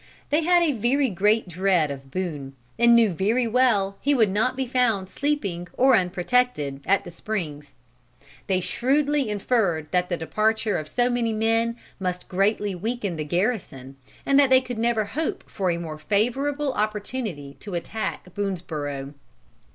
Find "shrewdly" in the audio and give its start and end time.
8.61-9.29